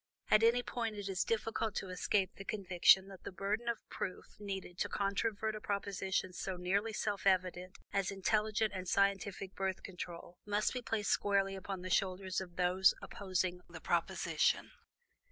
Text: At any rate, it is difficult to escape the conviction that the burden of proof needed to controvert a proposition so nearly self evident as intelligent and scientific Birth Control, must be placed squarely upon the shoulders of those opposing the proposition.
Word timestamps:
At 0.31 0.41
any 0.41 0.63
rate, 0.75 0.95
it 0.95 1.07
is 1.09 1.23
difficult 1.23 1.75
to 1.75 1.89
escape 1.91 2.31
the 2.33 2.43
conviction 2.43 3.07
that 3.09 3.21
the 3.23 3.31
burden 3.31 3.69
of 3.69 3.87
proof 3.87 4.25
needed 4.39 4.79
to 4.79 4.89
controvert 4.89 5.53
a 5.55 5.61
proposition 5.61 6.33
so 6.33 6.57
nearly 6.57 6.91
self 6.91 7.27
evident 7.27 7.77
as 7.93 8.09
intelligent 8.09 8.73
and 8.73 8.87
scientific 8.89 9.53
Birth 9.53 9.83
Control, 9.83 10.39
must 10.43 10.73
be 10.73 10.81
placed 10.81 11.11
squarely 11.11 11.55
upon 11.55 11.83
the 11.83 11.91
shoulders 11.91 12.41
of 12.41 12.55
those 12.55 12.95
opposing 12.99 13.61
the 13.69 13.79
proposition. 13.79 14.71